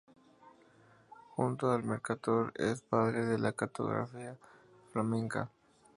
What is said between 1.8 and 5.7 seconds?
Mercator, es el padre de la cartografía flamenca.